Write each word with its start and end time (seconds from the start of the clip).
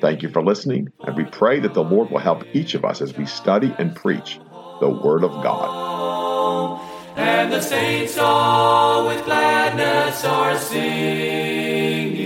Thank 0.00 0.22
you 0.22 0.28
for 0.28 0.42
listening, 0.42 0.92
and 1.00 1.16
we 1.16 1.24
pray 1.24 1.58
that 1.58 1.74
the 1.74 1.82
Lord 1.82 2.10
will 2.10 2.20
help 2.20 2.44
each 2.54 2.74
of 2.74 2.84
us 2.84 3.02
as 3.02 3.16
we 3.16 3.26
study 3.26 3.74
and 3.78 3.96
preach 3.96 4.38
the 4.80 4.88
Word 4.88 5.24
of 5.24 5.32
God. 5.42 6.80
And 7.16 7.52
the 7.52 7.60
saints 7.60 8.16
all 8.16 9.08
with 9.08 9.24
gladness 9.24 10.24
are 10.24 10.56
singing 10.56 12.18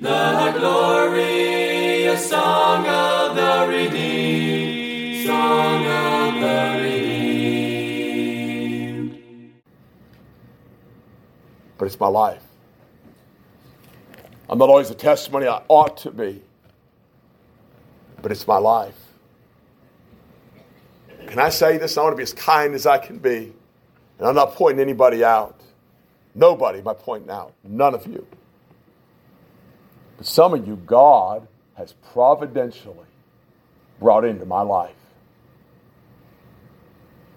the 0.00 0.54
glorious 0.58 2.30
song 2.30 2.86
of 2.86 3.36
the 3.36 3.66
redeemed, 3.68 5.26
song 5.26 5.86
of 5.86 6.40
the 6.40 6.80
redeemed. 6.82 7.12
But 11.76 11.84
it's 11.84 12.00
my 12.00 12.08
life. 12.08 12.42
I'm 14.48 14.56
not 14.56 14.70
always 14.70 14.88
the 14.88 14.94
testimony 14.94 15.46
I 15.46 15.62
ought 15.68 15.98
to 15.98 16.10
be 16.10 16.42
but 18.22 18.32
it's 18.32 18.46
my 18.46 18.58
life. 18.58 18.96
Can 21.26 21.38
I 21.38 21.50
say 21.50 21.76
this? 21.78 21.96
I 21.96 22.02
want 22.02 22.12
to 22.12 22.16
be 22.16 22.22
as 22.22 22.32
kind 22.32 22.74
as 22.74 22.86
I 22.86 22.98
can 22.98 23.18
be. 23.18 23.52
And 24.18 24.28
I'm 24.28 24.34
not 24.34 24.54
pointing 24.54 24.80
anybody 24.80 25.24
out. 25.24 25.60
Nobody 26.34 26.78
am 26.78 26.88
I 26.88 26.94
pointing 26.94 27.30
out. 27.30 27.52
None 27.64 27.94
of 27.94 28.06
you. 28.06 28.26
But 30.16 30.26
some 30.26 30.54
of 30.54 30.66
you, 30.66 30.76
God 30.76 31.46
has 31.74 31.92
providentially 32.12 33.06
brought 33.98 34.24
into 34.24 34.46
my 34.46 34.62
life. 34.62 34.94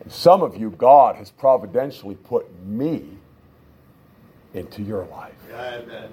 And 0.01 0.11
some 0.11 0.43
of 0.43 0.55
you, 0.55 0.69
God 0.71 1.15
has 1.15 1.31
providentially 1.31 2.15
put 2.15 2.45
me 2.63 3.05
into 4.53 4.81
your 4.83 5.05
life. 5.05 5.33
Amen. 5.51 6.11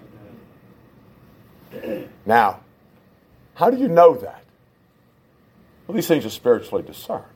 Now, 2.26 2.60
how 3.54 3.70
do 3.70 3.76
you 3.76 3.88
know 3.88 4.14
that? 4.14 4.41
Well, 5.92 5.98
these 5.98 6.08
things 6.08 6.24
are 6.24 6.30
spiritually 6.30 6.82
discerned. 6.82 7.26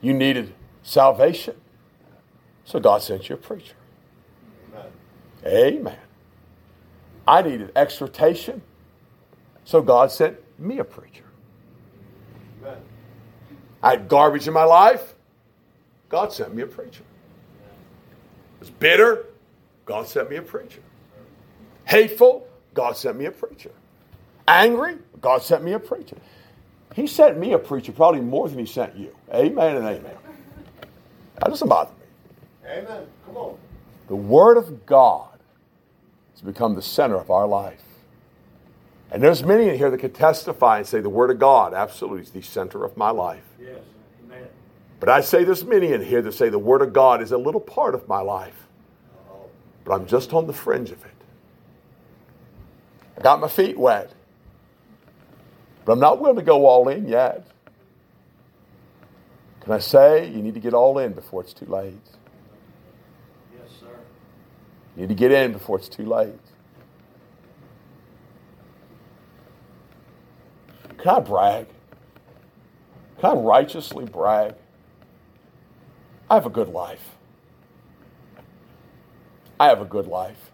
You 0.00 0.14
needed 0.14 0.54
salvation, 0.84 1.56
so 2.64 2.78
God 2.78 3.02
sent 3.02 3.28
you 3.28 3.34
a 3.34 3.38
preacher. 3.38 3.74
Amen. 4.72 4.92
Amen. 5.44 5.98
I 7.26 7.42
needed 7.42 7.72
exhortation, 7.74 8.62
so 9.64 9.82
God 9.82 10.12
sent 10.12 10.36
me 10.60 10.78
a 10.78 10.84
preacher. 10.84 11.24
Amen. 12.62 12.78
I 13.82 13.90
had 13.90 14.06
garbage 14.06 14.46
in 14.46 14.54
my 14.54 14.62
life, 14.62 15.14
God 16.08 16.32
sent 16.32 16.54
me 16.54 16.62
a 16.62 16.68
preacher. 16.68 17.02
I 17.64 18.60
was 18.60 18.70
bitter, 18.70 19.26
God 19.86 20.06
sent 20.06 20.30
me 20.30 20.36
a 20.36 20.42
preacher. 20.42 20.82
Hateful, 21.84 22.46
God 22.74 22.96
sent 22.96 23.18
me 23.18 23.24
a 23.24 23.32
preacher 23.32 23.72
angry, 24.60 24.96
God 25.20 25.42
sent 25.42 25.62
me 25.64 25.72
a 25.72 25.78
preacher. 25.78 26.16
He 26.94 27.06
sent 27.06 27.38
me 27.38 27.52
a 27.52 27.58
preacher 27.58 27.92
probably 27.92 28.20
more 28.20 28.48
than 28.48 28.58
he 28.58 28.66
sent 28.66 28.96
you. 28.96 29.16
Amen 29.32 29.76
and 29.76 29.86
amen. 29.86 30.16
That 31.36 31.48
doesn't 31.48 31.68
bother 31.68 31.90
me. 31.92 32.68
Amen. 32.70 33.06
Come 33.26 33.36
on. 33.36 33.58
The 34.08 34.16
Word 34.16 34.56
of 34.56 34.84
God 34.84 35.38
has 36.32 36.42
become 36.42 36.74
the 36.74 36.82
center 36.82 37.16
of 37.16 37.30
our 37.30 37.46
life. 37.46 37.80
And 39.10 39.22
there's 39.22 39.42
many 39.42 39.68
in 39.68 39.76
here 39.76 39.90
that 39.90 39.98
could 39.98 40.14
testify 40.14 40.78
and 40.78 40.86
say 40.86 41.00
the 41.00 41.10
Word 41.10 41.30
of 41.30 41.38
God 41.38 41.74
absolutely 41.74 42.22
is 42.22 42.30
the 42.30 42.42
center 42.42 42.84
of 42.84 42.96
my 42.96 43.10
life. 43.10 43.44
Yes. 43.60 43.78
Amen. 44.24 44.46
But 45.00 45.08
I 45.08 45.20
say 45.20 45.44
there's 45.44 45.64
many 45.64 45.92
in 45.92 46.02
here 46.02 46.22
that 46.22 46.32
say 46.32 46.48
the 46.48 46.58
Word 46.58 46.82
of 46.82 46.92
God 46.92 47.20
is 47.20 47.32
a 47.32 47.38
little 47.38 47.60
part 47.60 47.94
of 47.94 48.08
my 48.08 48.20
life. 48.20 48.66
But 49.84 49.94
I'm 49.94 50.06
just 50.06 50.32
on 50.32 50.46
the 50.46 50.52
fringe 50.52 50.90
of 50.90 51.04
it. 51.04 51.10
I 53.18 53.20
got 53.20 53.40
my 53.40 53.48
feet 53.48 53.78
wet. 53.78 54.12
But 55.84 55.92
I'm 55.92 56.00
not 56.00 56.20
willing 56.20 56.36
to 56.36 56.42
go 56.42 56.66
all 56.66 56.88
in 56.88 57.08
yet. 57.08 57.46
Can 59.60 59.72
I 59.72 59.78
say 59.78 60.28
you 60.28 60.42
need 60.42 60.54
to 60.54 60.60
get 60.60 60.74
all 60.74 60.98
in 60.98 61.12
before 61.12 61.42
it's 61.42 61.52
too 61.52 61.66
late? 61.66 61.94
Yes, 63.52 63.70
sir. 63.80 63.86
You 64.96 65.02
need 65.02 65.08
to 65.08 65.14
get 65.14 65.32
in 65.32 65.52
before 65.52 65.78
it's 65.78 65.88
too 65.88 66.04
late. 66.04 66.34
Can 70.98 71.16
I 71.16 71.20
brag? 71.20 71.66
Can 73.18 73.30
I 73.30 73.34
righteously 73.34 74.04
brag? 74.04 74.54
I 76.30 76.34
have 76.34 76.46
a 76.46 76.50
good 76.50 76.68
life. 76.68 77.16
I 79.58 79.66
have 79.66 79.80
a 79.80 79.84
good 79.84 80.06
life. 80.06 80.51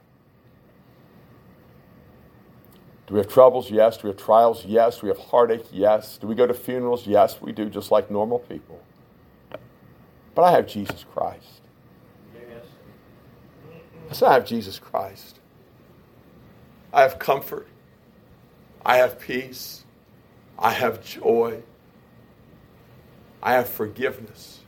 Do 3.08 3.14
we 3.14 3.20
have 3.20 3.28
troubles? 3.28 3.70
Yes. 3.70 3.96
Do 3.96 4.08
we 4.08 4.10
have 4.10 4.19
trials? 4.22 4.66
Yes. 4.66 4.98
Do 4.98 5.06
we 5.06 5.08
have 5.08 5.19
heartache? 5.19 5.64
Yes. 5.72 6.19
Do 6.19 6.26
we 6.26 6.34
go 6.34 6.46
to 6.46 6.52
funerals? 6.52 7.06
Yes, 7.06 7.41
we 7.41 7.52
do, 7.52 7.70
just 7.70 7.91
like 7.91 8.10
normal 8.10 8.38
people. 8.41 8.82
But 10.34 10.42
I 10.42 10.50
have 10.52 10.66
Jesus 10.66 11.06
Christ. 11.14 11.62
Yes. 12.34 12.66
Yes, 14.08 14.22
I 14.22 14.34
have 14.34 14.44
Jesus 14.44 14.78
Christ. 14.78 15.41
I 16.92 17.00
have 17.00 17.19
comfort. 17.19 17.66
I 18.84 18.98
have 18.98 19.19
peace. 19.19 19.84
I 20.58 20.72
have 20.72 21.02
joy. 21.02 21.62
I 23.42 23.54
have 23.54 23.70
forgiveness. 23.70 24.60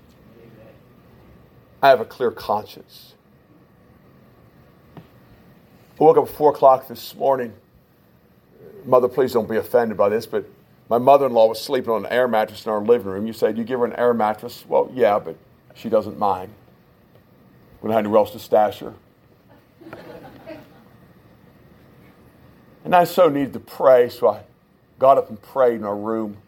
I 1.83 1.89
have 1.91 2.01
a 2.01 2.07
clear 2.07 2.31
conscience. 2.31 3.15
I 4.97 5.01
woke 5.99 6.17
up 6.17 6.25
at 6.25 6.35
4 6.35 6.51
o'clock 6.53 6.89
this 6.89 7.15
morning 7.15 7.53
mother, 8.87 9.09
please 9.09 9.33
don't 9.33 9.49
be 9.49 9.57
offended 9.57 9.97
by 9.97 10.09
this, 10.09 10.27
but 10.27 10.45
my 10.89 10.99
mother 10.99 11.27
in 11.27 11.33
law 11.33 11.47
was 11.49 11.61
sleeping 11.61 11.91
on 11.91 12.05
an 12.05 12.13
air 12.13 12.27
mattress 12.27 12.67
in 12.67 12.73
our 12.73 12.81
living 12.81 13.07
room. 13.07 13.27
You 13.27 13.33
say, 13.33 13.53
Do 13.53 13.59
you 13.59 13.65
give 13.65 13.81
her 13.81 13.87
an 13.87 13.95
air 13.95 14.13
mattress? 14.13 14.65
Well, 14.69 14.91
yeah, 14.93 15.19
but 15.19 15.37
she 15.75 15.89
doesn't 15.89 16.19
mind. 16.19 16.53
We 17.81 17.87
don't 17.87 17.93
have 17.93 18.01
anywhere 18.05 18.19
else 18.19 18.33
to 18.33 18.39
stash 18.41 18.81
her. 18.81 18.95
and 22.85 22.95
I 22.95 23.05
so 23.05 23.29
needed 23.29 23.53
to 23.53 23.61
pray, 23.61 24.09
so 24.09 24.29
I 24.29 24.43
got 24.99 25.17
up 25.17 25.29
and 25.29 25.41
prayed 25.41 25.77
in 25.77 25.85
our 25.85 25.97
room. 25.97 26.39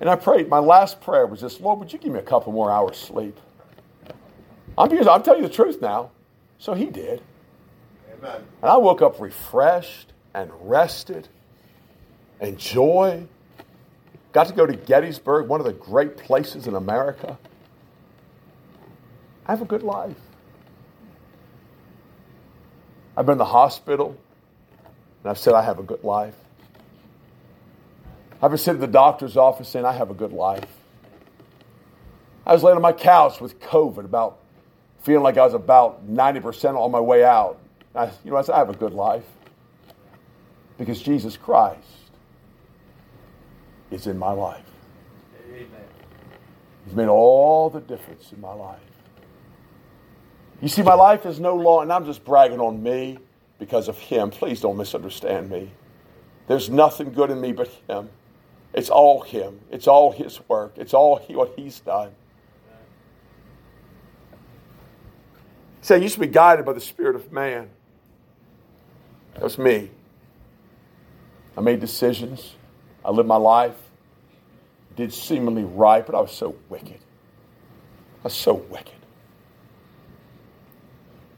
And 0.00 0.08
I 0.08 0.16
prayed, 0.16 0.48
my 0.48 0.58
last 0.58 1.00
prayer 1.00 1.26
was 1.26 1.42
this 1.42 1.60
Lord, 1.60 1.78
would 1.80 1.92
you 1.92 1.98
give 1.98 2.12
me 2.12 2.18
a 2.18 2.22
couple 2.22 2.52
more 2.52 2.70
hours 2.70 2.96
sleep? 2.96 3.38
I'm, 4.76 4.90
I'm 4.90 5.22
telling 5.22 5.42
you 5.42 5.48
the 5.48 5.54
truth 5.54 5.80
now. 5.80 6.10
So 6.58 6.72
he 6.72 6.86
did. 6.86 7.20
Amen. 8.18 8.42
And 8.62 8.70
I 8.70 8.78
woke 8.78 9.02
up 9.02 9.20
refreshed 9.20 10.13
and 10.34 10.50
rested 10.60 11.28
and 12.40 12.58
joy. 12.58 13.26
Got 14.32 14.48
to 14.48 14.52
go 14.52 14.66
to 14.66 14.74
Gettysburg, 14.74 15.48
one 15.48 15.60
of 15.60 15.66
the 15.66 15.72
great 15.72 16.16
places 16.16 16.66
in 16.66 16.74
America. 16.74 17.38
I 19.46 19.52
have 19.52 19.62
a 19.62 19.66
good 19.66 19.82
life. 19.82 20.16
I've 23.16 23.26
been 23.26 23.34
in 23.34 23.38
the 23.38 23.44
hospital 23.44 24.16
and 25.22 25.30
I've 25.30 25.38
said 25.38 25.54
I 25.54 25.62
have 25.62 25.78
a 25.78 25.84
good 25.84 26.02
life. 26.02 26.34
I've 28.42 28.50
been 28.50 28.58
sitting 28.58 28.74
in 28.74 28.80
the 28.80 28.92
doctor's 28.92 29.36
office 29.36 29.68
saying 29.68 29.84
I 29.84 29.92
have 29.92 30.10
a 30.10 30.14
good 30.14 30.32
life. 30.32 30.66
I 32.44 32.52
was 32.52 32.62
laying 32.62 32.76
on 32.76 32.82
my 32.82 32.92
couch 32.92 33.40
with 33.40 33.58
COVID, 33.60 34.04
about 34.04 34.38
feeling 35.02 35.22
like 35.22 35.38
I 35.38 35.44
was 35.44 35.54
about 35.54 36.06
90% 36.06 36.74
on 36.76 36.90
my 36.90 37.00
way 37.00 37.24
out. 37.24 37.58
I, 37.94 38.06
you 38.24 38.32
know, 38.32 38.36
I 38.36 38.42
said, 38.42 38.54
I 38.54 38.58
have 38.58 38.68
a 38.68 38.74
good 38.74 38.92
life 38.92 39.24
because 40.78 41.00
Jesus 41.00 41.36
Christ 41.36 41.78
is 43.90 44.06
in 44.06 44.18
my 44.18 44.32
life. 44.32 44.64
Amen. 45.50 45.68
He's 46.84 46.94
made 46.94 47.08
all 47.08 47.70
the 47.70 47.80
difference 47.80 48.32
in 48.32 48.40
my 48.40 48.52
life. 48.52 48.80
You 50.60 50.68
see, 50.68 50.82
my 50.82 50.94
life 50.94 51.26
is 51.26 51.40
no 51.40 51.54
law, 51.56 51.82
and 51.82 51.92
I'm 51.92 52.04
just 52.04 52.24
bragging 52.24 52.60
on 52.60 52.82
me 52.82 53.18
because 53.58 53.88
of 53.88 53.98
Him. 53.98 54.30
Please 54.30 54.60
don't 54.60 54.76
misunderstand 54.76 55.50
me. 55.50 55.70
There's 56.46 56.70
nothing 56.70 57.12
good 57.12 57.30
in 57.30 57.40
me 57.40 57.52
but 57.52 57.68
Him. 57.88 58.08
It's 58.72 58.90
all 58.90 59.22
Him. 59.22 59.60
It's 59.70 59.86
all 59.86 60.12
His 60.12 60.40
work. 60.48 60.74
It's 60.76 60.94
all 60.94 61.16
he, 61.16 61.36
what 61.36 61.52
He's 61.56 61.80
done. 61.80 62.10
Say, 65.80 65.96
so 65.98 66.02
used 66.02 66.14
to 66.14 66.20
be 66.20 66.26
guided 66.26 66.64
by 66.64 66.72
the 66.72 66.80
Spirit 66.80 67.14
of 67.14 67.30
man. 67.30 67.68
That's 69.38 69.58
me. 69.58 69.90
I 71.56 71.60
made 71.60 71.80
decisions. 71.80 72.54
I 73.04 73.10
lived 73.10 73.28
my 73.28 73.36
life. 73.36 73.76
Did 74.96 75.12
seemingly 75.12 75.64
right, 75.64 76.04
but 76.06 76.14
I 76.14 76.20
was 76.20 76.32
so 76.32 76.56
wicked. 76.68 76.98
I 78.20 78.24
was 78.24 78.34
so 78.34 78.54
wicked. 78.54 78.94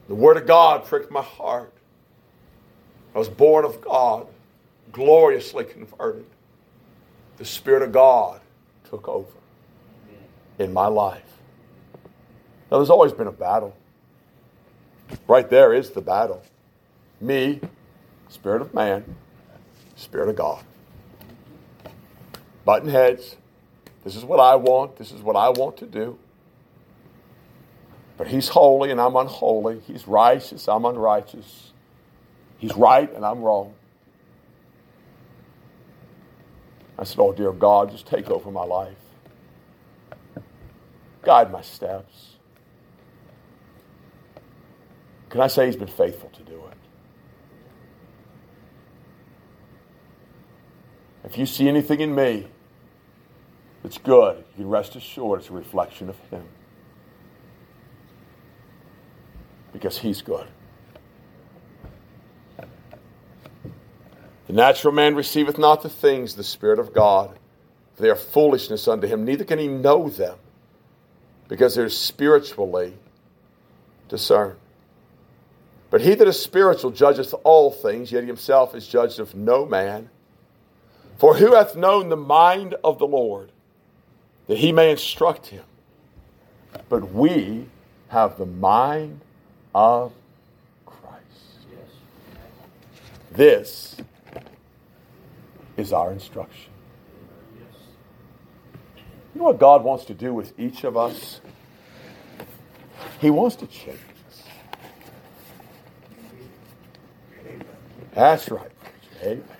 The 0.07 0.15
Word 0.15 0.37
of 0.37 0.47
God 0.47 0.85
pricked 0.85 1.11
my 1.11 1.21
heart. 1.21 1.73
I 3.13 3.19
was 3.19 3.29
born 3.29 3.65
of 3.65 3.81
God, 3.81 4.27
gloriously 4.91 5.65
converted. 5.65 6.25
The 7.37 7.45
Spirit 7.45 7.81
of 7.81 7.91
God 7.91 8.39
took 8.89 9.07
over 9.07 9.31
in 10.59 10.71
my 10.71 10.87
life. 10.87 11.23
Now, 12.71 12.77
there's 12.77 12.89
always 12.89 13.11
been 13.11 13.27
a 13.27 13.31
battle. 13.31 13.75
Right 15.27 15.49
there 15.49 15.73
is 15.73 15.91
the 15.91 16.01
battle. 16.01 16.43
Me, 17.21 17.61
Spirit 18.29 18.61
of 18.61 18.73
man, 18.73 19.15
Spirit 19.97 20.29
of 20.29 20.35
God. 20.37 20.63
Button 22.63 22.89
heads. 22.89 23.35
This 24.03 24.15
is 24.15 24.23
what 24.23 24.39
I 24.39 24.55
want. 24.55 24.95
This 24.95 25.11
is 25.11 25.21
what 25.21 25.35
I 25.35 25.49
want 25.49 25.75
to 25.77 25.85
do. 25.85 26.17
But 28.15 28.27
he's 28.27 28.47
holy 28.49 28.91
and 28.91 29.01
I'm 29.01 29.15
unholy. 29.15 29.81
He's 29.85 30.07
righteous, 30.07 30.67
I'm 30.67 30.85
unrighteous. 30.85 31.73
He's 32.57 32.75
right 32.75 33.13
and 33.13 33.25
I'm 33.25 33.41
wrong. 33.41 33.73
I 36.97 37.03
said, 37.03 37.19
Oh, 37.19 37.31
dear 37.31 37.51
God, 37.51 37.91
just 37.91 38.07
take 38.07 38.29
over 38.29 38.49
my 38.49 38.63
life. 38.63 38.97
Guide 41.21 41.51
my 41.51 41.61
steps. 41.61 42.35
Can 45.29 45.41
I 45.41 45.47
say 45.47 45.65
he's 45.65 45.75
been 45.75 45.87
faithful 45.87 46.29
to 46.29 46.43
do 46.43 46.55
it? 46.71 46.86
If 51.27 51.37
you 51.37 51.45
see 51.45 51.67
anything 51.67 51.99
in 51.99 52.15
me 52.15 52.47
that's 53.83 53.97
good, 53.97 54.45
you 54.55 54.63
can 54.63 54.69
rest 54.69 54.95
assured 54.95 55.41
it's 55.41 55.49
a 55.49 55.53
reflection 55.53 56.07
of 56.07 56.17
him. 56.31 56.45
Because 59.73 59.97
he's 59.97 60.21
good. 60.21 60.47
The 64.47 64.53
natural 64.53 64.93
man 64.93 65.15
receiveth 65.15 65.57
not 65.57 65.81
the 65.81 65.89
things 65.89 66.31
of 66.31 66.37
the 66.37 66.43
Spirit 66.45 66.79
of 66.79 66.93
God, 66.93 67.37
for 67.95 68.03
they 68.03 68.09
are 68.09 68.15
foolishness 68.15 68.87
unto 68.87 69.05
him, 69.05 69.25
neither 69.25 69.43
can 69.43 69.59
he 69.59 69.67
know 69.67 70.07
them, 70.07 70.37
because 71.49 71.75
they're 71.75 71.89
spiritually 71.89 72.93
discerned. 74.07 74.55
But 75.89 75.99
he 75.99 76.15
that 76.15 76.25
is 76.25 76.41
spiritual 76.41 76.91
judgeth 76.91 77.33
all 77.43 77.69
things, 77.69 78.13
yet 78.13 78.21
he 78.23 78.27
himself 78.27 78.73
is 78.73 78.87
judged 78.87 79.19
of 79.19 79.35
no 79.35 79.65
man. 79.65 80.09
For 81.17 81.35
who 81.35 81.55
hath 81.55 81.75
known 81.75 82.09
the 82.09 82.17
mind 82.17 82.75
of 82.83 82.99
the 82.99 83.07
Lord, 83.07 83.51
that 84.47 84.57
he 84.57 84.71
may 84.71 84.91
instruct 84.91 85.47
him? 85.47 85.63
But 86.89 87.11
we 87.11 87.67
have 88.09 88.37
the 88.37 88.45
mind 88.45 89.21
of 89.73 90.13
Christ. 90.85 91.65
This 93.31 93.97
is 95.75 95.91
our 95.91 96.11
instruction. 96.11 96.71
You 99.33 99.41
know 99.41 99.45
what 99.45 99.59
God 99.59 99.83
wants 99.83 100.05
to 100.05 100.13
do 100.13 100.33
with 100.33 100.57
each 100.59 100.83
of 100.83 100.97
us? 100.97 101.41
He 103.19 103.29
wants 103.29 103.55
to 103.57 103.67
change 103.67 103.99
us. 104.27 104.43
That's 108.13 108.49
right. 108.49 108.71
Amen. 109.21 109.56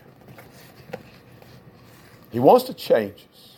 He 2.32 2.40
wants 2.40 2.66
to 2.66 2.74
change 2.74 3.26
us. 3.32 3.54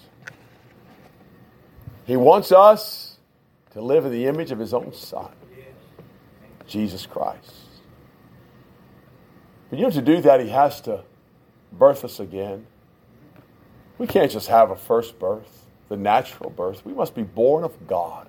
He 2.05 2.15
wants 2.15 2.51
us 2.51 3.17
to 3.71 3.81
live 3.81 4.05
in 4.05 4.11
the 4.11 4.25
image 4.25 4.51
of 4.51 4.59
His 4.59 4.73
own 4.73 4.93
Son, 4.93 5.29
Jesus 6.67 7.05
Christ. 7.05 7.53
But 9.69 9.79
you 9.79 9.85
know, 9.85 9.91
to 9.91 10.01
do 10.01 10.21
that, 10.21 10.39
He 10.39 10.49
has 10.49 10.81
to 10.81 11.03
birth 11.71 12.03
us 12.03 12.19
again. 12.19 12.65
We 13.97 14.07
can't 14.07 14.31
just 14.31 14.47
have 14.47 14.71
a 14.71 14.75
first 14.75 15.19
birth, 15.19 15.65
the 15.87 15.97
natural 15.97 16.49
birth. 16.49 16.85
We 16.85 16.93
must 16.93 17.13
be 17.13 17.23
born 17.23 17.63
of 17.63 17.87
God. 17.87 18.27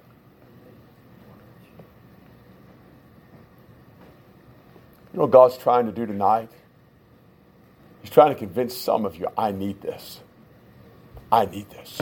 You 5.13 5.19
know 5.19 5.23
what 5.23 5.31
God's 5.31 5.57
trying 5.57 5.87
to 5.87 5.93
do 5.93 6.07
tonight? 6.07 6.51
He's 8.03 8.11
trying 8.11 8.33
to 8.33 8.39
convince 8.39 8.77
some 8.77 9.05
of 9.05 9.17
you, 9.17 9.29
I 9.37 9.53
need 9.53 9.81
this. 9.81 10.21
I 11.33 11.47
need 11.47 11.71
this. 11.71 12.01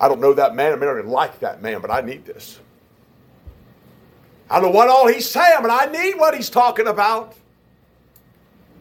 I 0.00 0.08
don't 0.08 0.20
know 0.20 0.32
that 0.34 0.54
man. 0.54 0.72
I 0.72 0.76
may 0.76 0.86
not 0.86 0.98
even 0.98 1.10
like 1.10 1.40
that 1.40 1.60
man, 1.60 1.80
but 1.80 1.90
I 1.90 2.00
need 2.00 2.24
this. 2.24 2.60
I 4.48 4.60
don't 4.60 4.72
know 4.72 4.76
what 4.76 4.88
all 4.88 5.06
he's 5.06 5.28
saying, 5.28 5.58
but 5.62 5.70
I 5.70 5.86
need 5.86 6.14
what 6.14 6.34
he's 6.34 6.50
talking 6.50 6.86
about. 6.86 7.34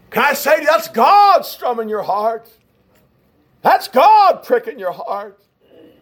Can 0.10 0.24
I 0.24 0.34
say 0.34 0.66
that's 0.66 0.88
God 0.88 1.46
strumming 1.46 1.90
your 1.90 2.02
heart? 2.02 2.50
That's 3.62 3.88
God 3.88 4.44
pricking 4.44 4.80
your 4.80 4.92
heart. 4.92 5.42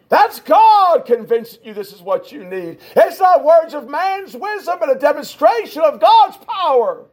That's 0.08 0.40
God 0.40 1.04
convincing 1.04 1.60
you 1.64 1.74
this 1.74 1.92
is 1.92 2.00
what 2.00 2.32
you 2.32 2.44
need. 2.44 2.78
It's 2.96 3.20
not 3.20 3.44
words 3.44 3.74
of 3.74 3.90
man's 3.90 4.34
wisdom, 4.34 4.78
but 4.80 4.94
a 4.94 4.98
demonstration 4.98 5.82
of 5.82 6.00
God's 6.00 6.38
power. 6.38 7.04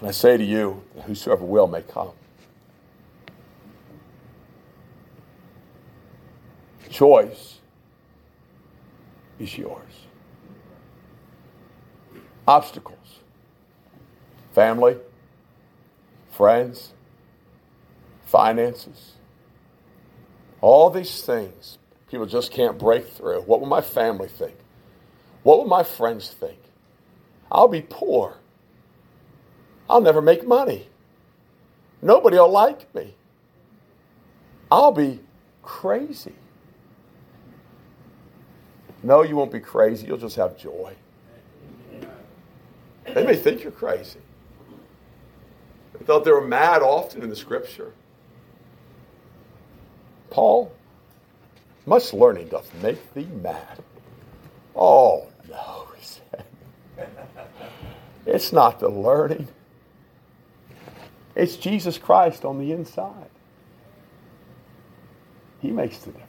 Can 0.00 0.08
I 0.08 0.12
say 0.12 0.38
to 0.38 0.42
you 0.42 0.82
whosoever 1.04 1.44
will 1.44 1.66
may 1.66 1.82
come? 1.82 2.12
Choice 6.88 7.58
is 9.38 9.58
yours. 9.58 10.06
Obstacles, 12.48 13.20
family, 14.52 14.96
friends, 16.30 16.94
finances, 18.24 19.16
all 20.62 20.88
these 20.88 21.22
things 21.22 21.76
people 22.10 22.24
just 22.24 22.50
can't 22.50 22.78
break 22.78 23.06
through. 23.06 23.42
What 23.42 23.60
will 23.60 23.68
my 23.68 23.82
family 23.82 24.28
think? 24.28 24.56
What 25.42 25.58
will 25.58 25.66
my 25.66 25.82
friends 25.82 26.30
think? 26.30 26.58
I'll 27.52 27.68
be 27.68 27.82
poor. 27.82 28.39
I'll 29.90 30.00
never 30.00 30.22
make 30.22 30.46
money. 30.46 30.86
Nobody 32.00 32.36
will 32.36 32.48
like 32.48 32.94
me. 32.94 33.14
I'll 34.70 34.92
be 34.92 35.18
crazy. 35.64 36.34
No, 39.02 39.22
you 39.22 39.34
won't 39.34 39.50
be 39.50 39.58
crazy. 39.58 40.06
You'll 40.06 40.16
just 40.16 40.36
have 40.36 40.56
joy. 40.56 40.94
They 43.12 43.26
may 43.26 43.34
think 43.34 43.64
you're 43.64 43.72
crazy. 43.72 44.20
They 45.98 46.04
thought 46.04 46.24
they 46.24 46.30
were 46.30 46.46
mad 46.46 46.82
often 46.82 47.22
in 47.22 47.28
the 47.28 47.34
scripture. 47.34 47.92
Paul, 50.30 50.72
much 51.84 52.12
learning 52.12 52.48
doth 52.48 52.72
make 52.80 53.12
thee 53.14 53.26
mad. 53.42 53.82
Oh, 54.76 55.26
no, 55.48 55.88
he 55.98 56.04
said. 56.04 56.44
It's 58.24 58.52
not 58.52 58.78
the 58.78 58.88
learning, 58.88 59.48
it's 61.34 61.56
Jesus 61.56 61.98
Christ 61.98 62.44
on 62.44 62.58
the 62.58 62.72
inside. 62.72 63.30
He 65.60 65.70
makes 65.70 65.98
the 65.98 66.10
difference. 66.10 66.26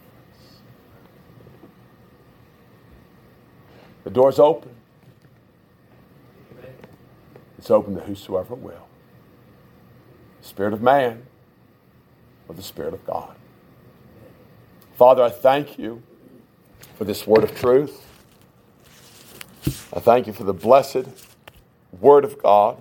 The 4.04 4.10
door's 4.10 4.40
open. 4.40 4.76
It's 7.58 7.70
open 7.70 7.96
to 7.96 8.02
whosoever 8.02 8.56
will. 8.56 8.88
Spirit 10.42 10.74
of 10.74 10.82
man 10.82 11.26
or 12.48 12.56
the 12.56 12.64
Spirit 12.64 12.94
of 12.94 13.06
God. 13.06 13.36
Father, 14.98 15.24
I 15.24 15.30
thank 15.30 15.78
you 15.80 16.02
for 16.96 17.06
this 17.06 17.26
word 17.26 17.44
of 17.44 17.56
truth. 17.56 18.06
I 19.94 20.00
thank 20.00 20.28
you 20.28 20.34
for 20.34 20.44
the 20.44 20.54
blessed 20.54 21.08
word 22.00 22.26
of 22.26 22.42
God. 22.42 22.78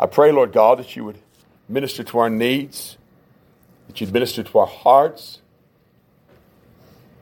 I 0.00 0.06
pray, 0.06 0.30
Lord 0.30 0.52
God, 0.52 0.78
that 0.78 0.94
you 0.94 1.04
would 1.04 1.18
minister 1.68 2.02
to 2.04 2.18
our 2.18 2.30
needs, 2.30 2.96
that 3.88 4.00
you'd 4.00 4.12
minister 4.12 4.42
to 4.42 4.58
our 4.58 4.66
hearts. 4.66 5.40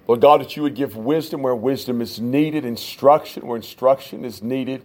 Lord 0.07 0.21
God, 0.21 0.41
that 0.41 0.57
you 0.57 0.63
would 0.63 0.75
give 0.75 0.97
wisdom 0.97 1.43
where 1.43 1.55
wisdom 1.55 2.01
is 2.01 2.21
needed, 2.21 2.65
instruction 2.65 3.47
where 3.47 3.57
instruction 3.57 4.25
is 4.25 4.43
needed. 4.43 4.85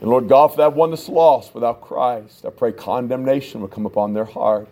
And 0.00 0.10
Lord 0.10 0.28
God, 0.28 0.48
for 0.48 0.56
that 0.58 0.74
one 0.74 0.90
that's 0.90 1.08
lost 1.08 1.54
without 1.54 1.80
Christ, 1.80 2.44
I 2.44 2.50
pray 2.50 2.72
condemnation 2.72 3.60
would 3.60 3.70
come 3.70 3.86
upon 3.86 4.14
their 4.14 4.24
heart. 4.24 4.68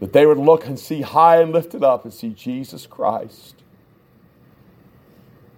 That 0.00 0.12
they 0.12 0.26
would 0.26 0.38
look 0.38 0.66
and 0.66 0.78
see 0.78 1.00
high 1.00 1.40
and 1.40 1.52
lifted 1.52 1.82
up 1.82 2.04
and 2.04 2.12
see 2.12 2.30
Jesus 2.30 2.86
Christ. 2.86 3.54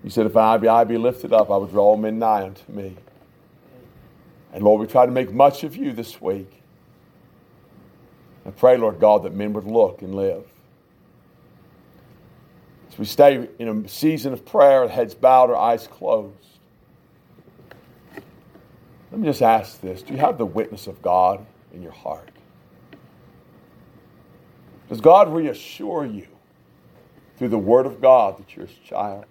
You 0.03 0.09
said, 0.09 0.25
if 0.25 0.37
I 0.37 0.57
be, 0.57 0.67
I 0.67 0.85
be 0.85 0.97
lifted 0.97 1.33
up, 1.33 1.51
I 1.51 1.59
would 1.59 1.71
draw 1.71 1.95
men 1.97 2.19
nigh 2.19 2.45
unto 2.45 2.73
me. 2.73 2.97
And 4.53 4.65
Lord, 4.65 4.81
we 4.81 4.87
try 4.87 5.07
to 5.07 5.13
make 5.13 5.33
much 5.33 5.65
of 5.65 5.77
you 5.77 5.93
this 5.93 6.21
week. 6.21 6.51
I 8.45 8.51
pray, 8.51 8.77
Lord 8.77 8.99
God, 8.99 9.23
that 9.25 9.35
men 9.35 9.53
would 9.53 9.65
look 9.65 10.03
and 10.03 10.15
live. 10.15 10.45
As 12.91 12.99
we 12.99 13.05
stay 13.05 13.49
in 13.59 13.69
a 13.69 13.89
season 13.89 14.33
of 14.33 14.45
prayer, 14.45 14.89
heads 14.89 15.15
bowed, 15.15 15.51
our 15.51 15.57
eyes 15.57 15.87
closed. 15.87 16.35
Let 19.13 19.21
me 19.21 19.27
just 19.27 19.43
ask 19.43 19.81
this 19.81 20.03
Do 20.03 20.13
you 20.15 20.19
have 20.21 20.39
the 20.39 20.47
witness 20.47 20.87
of 20.87 21.01
God 21.03 21.45
in 21.73 21.83
your 21.83 21.93
heart? 21.93 22.31
Does 24.89 25.01
God 25.01 25.33
reassure 25.33 26.05
you 26.05 26.27
through 27.37 27.49
the 27.51 27.59
Word 27.59 27.87
of 27.87 28.01
God 28.01 28.39
that 28.39 28.57
you're 28.57 28.67
His 28.67 28.77
child? 28.79 29.25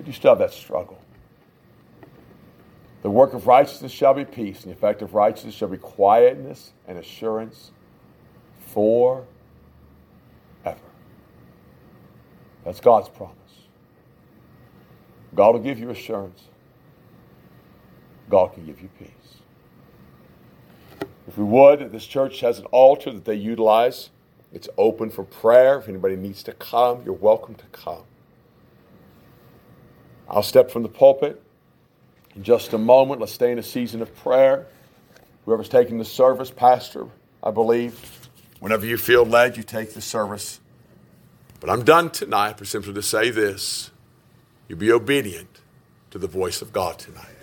Do 0.00 0.04
you 0.06 0.12
still 0.12 0.32
have 0.32 0.38
that 0.38 0.52
struggle? 0.52 1.00
The 3.08 3.12
work 3.12 3.32
of 3.32 3.46
righteousness 3.46 3.90
shall 3.90 4.12
be 4.12 4.26
peace, 4.26 4.64
and 4.64 4.70
the 4.70 4.76
effect 4.76 5.00
of 5.00 5.14
righteousness 5.14 5.54
shall 5.54 5.68
be 5.68 5.78
quietness 5.78 6.74
and 6.86 6.98
assurance 6.98 7.70
forever. 8.66 9.24
That's 12.66 12.80
God's 12.80 13.08
promise. 13.08 13.34
God 15.34 15.54
will 15.54 15.62
give 15.62 15.78
you 15.78 15.88
assurance. 15.88 16.42
God 18.28 18.52
can 18.52 18.66
give 18.66 18.82
you 18.82 18.90
peace. 18.98 19.08
If 21.26 21.38
we 21.38 21.44
would, 21.44 21.90
this 21.90 22.04
church 22.04 22.40
has 22.40 22.58
an 22.58 22.66
altar 22.66 23.10
that 23.10 23.24
they 23.24 23.36
utilize. 23.36 24.10
It's 24.52 24.68
open 24.76 25.08
for 25.08 25.24
prayer. 25.24 25.78
If 25.78 25.88
anybody 25.88 26.16
needs 26.16 26.42
to 26.42 26.52
come, 26.52 27.00
you're 27.06 27.14
welcome 27.14 27.54
to 27.54 27.66
come. 27.72 28.02
I'll 30.28 30.42
step 30.42 30.70
from 30.70 30.82
the 30.82 30.90
pulpit 30.90 31.42
in 32.38 32.44
just 32.44 32.72
a 32.72 32.78
moment. 32.78 33.20
Let's 33.20 33.32
stay 33.32 33.50
in 33.50 33.58
a 33.58 33.62
season 33.64 34.00
of 34.00 34.14
prayer. 34.16 34.66
Whoever's 35.44 35.68
taking 35.68 35.98
the 35.98 36.04
service, 36.04 36.50
Pastor, 36.52 37.06
I 37.42 37.50
believe, 37.50 38.28
whenever 38.60 38.86
you 38.86 38.96
feel 38.96 39.24
led, 39.24 39.56
you 39.56 39.64
take 39.64 39.92
the 39.94 40.00
service. 40.00 40.60
But 41.58 41.68
I'm 41.68 41.82
done 41.82 42.10
tonight 42.10 42.56
for 42.56 42.64
simply 42.64 42.94
to 42.94 43.02
say 43.02 43.30
this 43.30 43.90
you 44.68 44.76
be 44.76 44.92
obedient 44.92 45.60
to 46.10 46.18
the 46.18 46.28
voice 46.28 46.62
of 46.62 46.72
God 46.72 46.98
tonight. 47.00 47.38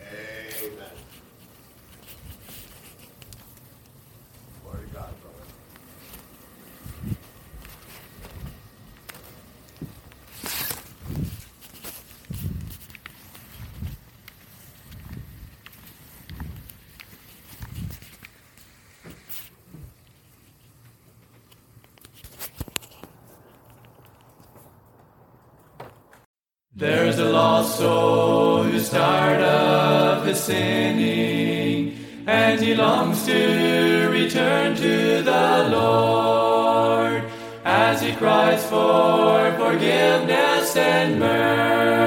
There's 26.77 27.19
a 27.19 27.29
lost 27.29 27.64
soul 27.75 28.63
who's 28.63 28.89
tired 28.89 29.41
of 29.41 30.25
his 30.25 30.41
sinning, 30.41 31.97
and 32.25 32.61
he 32.61 32.73
longs 32.73 33.25
to 33.25 34.07
return 34.09 34.77
to 34.77 35.21
the 35.21 35.67
Lord 35.71 37.25
as 37.65 38.01
he 38.01 38.15
cries 38.15 38.63
for 38.65 39.51
forgiveness 39.57 40.77
and 40.77 41.19
mercy. 41.19 42.05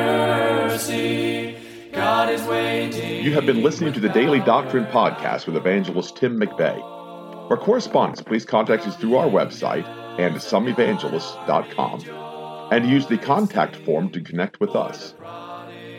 God 1.92 2.30
is 2.30 2.42
waiting. 2.44 3.22
You 3.24 3.34
have 3.34 3.44
been 3.44 3.62
listening 3.62 3.92
to 3.92 4.00
the 4.00 4.08
Daily 4.08 4.40
Doctrine 4.40 4.86
Podcast 4.86 5.46
with 5.46 5.56
evangelist 5.56 6.16
Tim 6.16 6.40
McVeigh. 6.40 6.80
For 7.48 7.58
correspondence, 7.58 8.22
please 8.22 8.46
contact 8.46 8.86
us 8.86 8.96
through 8.96 9.16
our 9.16 9.28
website 9.28 9.84
andsomeevangelists.com 10.18 12.28
and 12.72 12.86
use 12.86 13.06
the 13.06 13.18
contact 13.18 13.76
form 13.76 14.10
to 14.10 14.20
connect 14.20 14.60
with 14.60 14.76
us. 14.76 15.14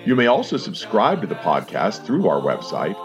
You 0.09 0.15
may 0.15 0.25
also 0.25 0.57
subscribe 0.57 1.21
to 1.21 1.27
the 1.27 1.35
podcast 1.35 2.03
through 2.03 2.27
our 2.27 2.41
website 2.41 2.95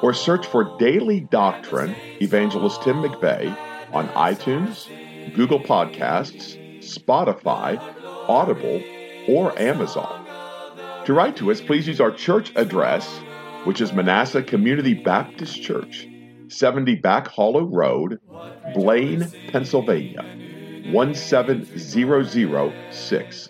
or 0.00 0.14
search 0.14 0.46
for 0.46 0.78
Daily 0.78 1.18
Doctrine 1.18 1.96
Evangelist 2.22 2.84
Tim 2.84 3.02
McVeigh 3.02 3.52
on 3.92 4.06
iTunes, 4.10 4.86
Google 5.34 5.58
Podcasts, 5.58 6.56
Spotify, 6.78 7.80
Audible, 8.28 8.80
or 9.26 9.58
Amazon. 9.58 10.24
To 11.06 11.12
write 11.12 11.34
to 11.38 11.50
us, 11.50 11.60
please 11.60 11.88
use 11.88 12.00
our 12.00 12.12
church 12.12 12.52
address, 12.54 13.18
which 13.64 13.80
is 13.80 13.92
Manasseh 13.92 14.44
Community 14.44 14.94
Baptist 14.94 15.60
Church, 15.60 16.06
70 16.46 16.94
Back 16.94 17.26
Hollow 17.26 17.64
Road, 17.64 18.20
Blain, 18.72 19.28
Pennsylvania 19.48 20.24
17006. 20.92 23.48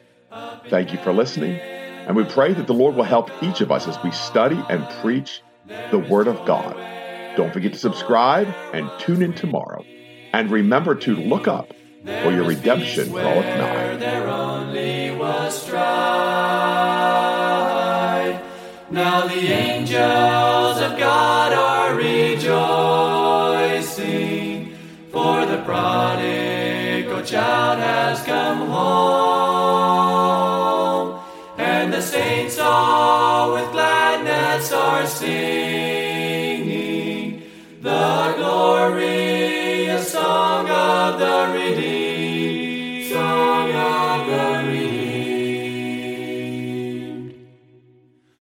Thank 0.70 0.94
you 0.94 0.98
for 1.00 1.12
listening, 1.12 1.60
and 2.06 2.16
we 2.16 2.24
pray 2.24 2.52
that 2.52 2.66
the 2.66 2.74
Lord 2.74 2.94
will 2.94 3.04
help 3.04 3.30
each 3.42 3.60
of 3.60 3.72
us 3.72 3.88
as 3.88 3.98
we 4.02 4.10
study 4.12 4.62
and 4.70 4.88
preach 5.02 5.42
the 5.90 5.98
Word 5.98 6.28
of 6.28 6.44
God. 6.46 6.76
Don't 7.36 7.52
forget 7.52 7.72
to 7.72 7.78
subscribe 7.78 8.48
and 8.72 8.90
tune 8.98 9.22
in 9.22 9.34
tomorrow. 9.34 9.84
And 10.32 10.50
remember 10.50 10.94
to 10.94 11.14
look 11.16 11.48
up, 11.48 11.72
for 12.04 12.30
your 12.30 12.44
redemption 12.44 13.08
draweth 13.08 13.44
nigh. 13.44 13.96
There 13.96 14.28
only 14.28 15.10
was 15.16 15.62
strife. 15.62 15.82
Now 18.90 19.26
the 19.26 19.48
angels 19.48 20.80
of 20.80 20.96
God 20.98 21.52
are 21.52 21.75
gladness 35.04 35.65